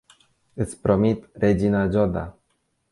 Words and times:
Iti 0.65 0.79
promit, 0.85 1.29
regina 1.45 1.87
Jodha. 1.97 2.25